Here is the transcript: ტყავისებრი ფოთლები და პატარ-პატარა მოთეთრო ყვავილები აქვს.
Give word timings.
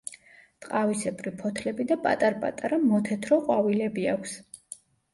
ტყავისებრი 0.65 1.33
ფოთლები 1.43 1.87
და 1.93 1.99
პატარ-პატარა 2.07 2.83
მოთეთრო 2.89 3.41
ყვავილები 3.47 4.11
აქვს. 4.19 4.39